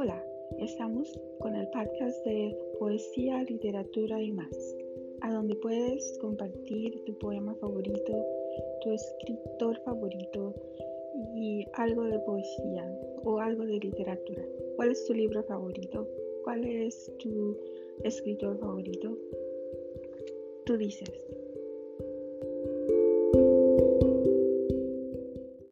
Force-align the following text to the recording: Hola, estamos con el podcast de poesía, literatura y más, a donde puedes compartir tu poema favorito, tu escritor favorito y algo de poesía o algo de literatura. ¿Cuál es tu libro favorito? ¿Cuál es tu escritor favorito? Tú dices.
Hola, 0.00 0.24
estamos 0.60 1.12
con 1.40 1.56
el 1.56 1.66
podcast 1.70 2.24
de 2.24 2.56
poesía, 2.78 3.42
literatura 3.42 4.22
y 4.22 4.30
más, 4.30 4.76
a 5.22 5.32
donde 5.32 5.56
puedes 5.56 6.16
compartir 6.20 7.02
tu 7.04 7.18
poema 7.18 7.52
favorito, 7.56 8.24
tu 8.80 8.92
escritor 8.92 9.76
favorito 9.84 10.54
y 11.34 11.66
algo 11.72 12.04
de 12.04 12.20
poesía 12.20 12.96
o 13.24 13.40
algo 13.40 13.66
de 13.66 13.80
literatura. 13.80 14.44
¿Cuál 14.76 14.92
es 14.92 15.04
tu 15.04 15.14
libro 15.14 15.42
favorito? 15.42 16.06
¿Cuál 16.44 16.64
es 16.64 17.12
tu 17.18 17.58
escritor 18.04 18.56
favorito? 18.60 19.18
Tú 20.64 20.76
dices. 20.76 21.10